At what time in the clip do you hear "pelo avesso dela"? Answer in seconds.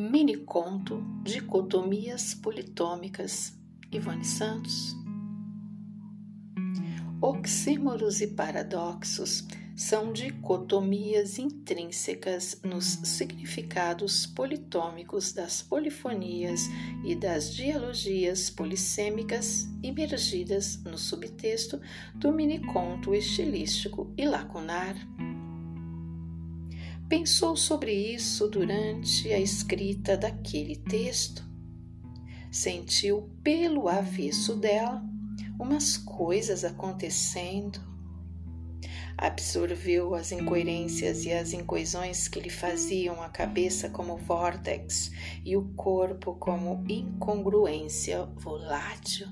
33.42-35.04